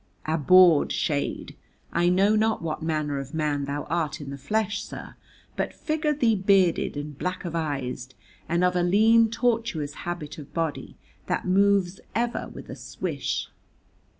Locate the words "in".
4.19-4.31